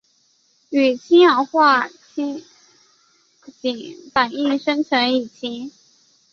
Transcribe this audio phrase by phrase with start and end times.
[0.71, 2.41] 与氰化氢
[4.11, 5.71] 反应生成乙腈。